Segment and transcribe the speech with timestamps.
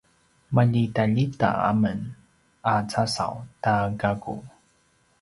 [0.55, 1.49] maljitaljita
[1.81, 1.97] men
[2.73, 4.35] a casaw ta gaku